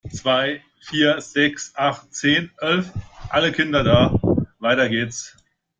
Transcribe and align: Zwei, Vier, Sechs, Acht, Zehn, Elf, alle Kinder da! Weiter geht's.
Zwei, 0.09 0.63
Vier, 0.79 1.21
Sechs, 1.21 1.73
Acht, 1.75 2.11
Zehn, 2.11 2.49
Elf, 2.57 2.89
alle 3.29 3.51
Kinder 3.51 3.83
da! 3.83 4.09
Weiter 4.57 4.89
geht's. 4.89 5.37